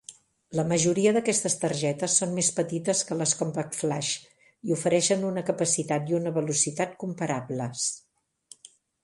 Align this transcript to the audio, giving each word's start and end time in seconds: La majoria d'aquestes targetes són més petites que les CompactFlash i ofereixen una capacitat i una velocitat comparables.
La 0.59 0.63
majoria 0.69 1.09
d'aquestes 1.17 1.55
targetes 1.63 2.15
són 2.21 2.33
més 2.37 2.49
petites 2.59 3.03
que 3.09 3.17
les 3.19 3.35
CompactFlash 3.43 4.09
i 4.71 4.75
ofereixen 4.79 5.29
una 5.29 5.45
capacitat 5.51 6.11
i 6.15 6.19
una 6.23 6.35
velocitat 6.41 6.99
comparables. 7.07 7.87